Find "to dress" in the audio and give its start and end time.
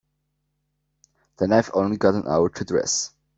2.49-3.13